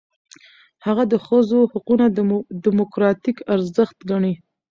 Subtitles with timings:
[0.85, 2.05] هغه د ښځو حقونه
[2.65, 4.33] دموکراتیک ارزښت ګڼي.